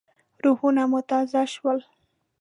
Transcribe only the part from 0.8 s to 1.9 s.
مو تازه شول.